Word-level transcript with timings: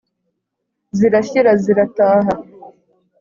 Zirashyira 0.97 1.51
zirataha! 1.63 2.33